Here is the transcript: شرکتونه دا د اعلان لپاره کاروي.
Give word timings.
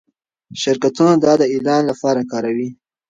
شرکتونه 0.61 1.13
دا 1.23 1.33
د 1.41 1.43
اعلان 1.53 1.81
لپاره 1.91 2.21
کاروي. 2.31 2.69